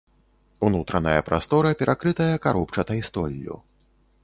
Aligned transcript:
Унутраная 0.67 1.21
прастора 1.27 1.69
перакрытая 1.83 2.31
каробчатай 2.47 3.05
столлю. 3.11 3.63